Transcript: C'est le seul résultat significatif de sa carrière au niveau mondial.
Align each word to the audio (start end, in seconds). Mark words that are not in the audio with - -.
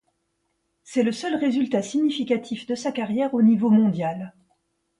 C'est 0.83 1.03
le 1.03 1.11
seul 1.11 1.35
résultat 1.35 1.83
significatif 1.83 2.65
de 2.65 2.73
sa 2.73 2.91
carrière 2.91 3.35
au 3.35 3.43
niveau 3.43 3.69
mondial. 3.69 4.33